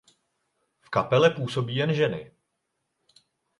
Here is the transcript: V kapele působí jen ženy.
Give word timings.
V 0.81 0.89
kapele 0.89 1.29
působí 1.29 1.75
jen 1.75 1.93
ženy. 1.93 2.31